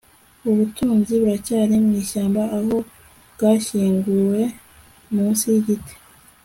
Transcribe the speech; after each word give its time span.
ubutunzi 0.49 1.11
buracyari 1.21 1.75
mwishyamba, 1.85 2.41
aho 2.57 2.75
bwashyinguwe 3.33 4.41
munsi 5.13 5.43
yigiti 5.53 5.93